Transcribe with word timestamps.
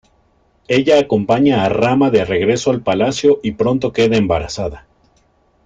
Ella 0.67 0.97
acompaña 0.97 1.63
a 1.63 1.69
Rama 1.69 2.09
de 2.09 2.25
regreso 2.25 2.71
al 2.71 2.81
Palacio 2.81 3.39
y 3.43 3.51
pronto 3.51 3.93
queda 3.93 4.17
embarazada. 4.17 4.87